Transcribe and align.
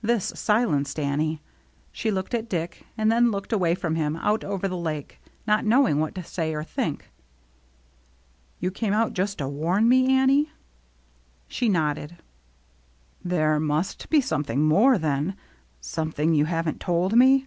This 0.00 0.32
silenced 0.34 0.98
Annie. 0.98 1.42
She 1.92 2.10
looked 2.10 2.32
at 2.32 2.48
Dick, 2.48 2.86
and 2.96 3.12
then 3.12 3.30
looked 3.30 3.52
away 3.52 3.74
from 3.74 3.96
him, 3.96 4.16
out 4.16 4.44
over 4.44 4.66
the 4.66 4.78
Lake, 4.78 5.20
not 5.46 5.66
knowing 5.66 5.98
what 6.00 6.14
to 6.14 6.24
say 6.24 6.54
or 6.54 6.64
think." 6.64 7.10
You 8.60 8.70
came 8.70 8.94
out 8.94 9.12
just 9.12 9.36
to 9.36 9.48
warn 9.48 9.90
me, 9.90 10.10
Annie?" 10.10 10.50
THE 11.50 11.50
EVENING 11.50 11.50
OF 11.50 11.50
THE 11.50 11.54
SAME 11.54 11.72
DAY 11.72 11.78
205 12.06 12.08
She 12.08 12.08
nodded. 13.28 13.36
"There 13.36 13.60
must 13.60 14.08
be 14.08 14.20
something 14.22 14.62
more 14.62 14.96
then— 14.96 15.36
something 15.82 16.32
you 16.32 16.46
haven't 16.46 16.80
told 16.80 17.14
me." 17.14 17.46